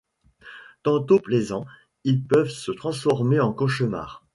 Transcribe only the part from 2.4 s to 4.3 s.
se transformer en cauchemar.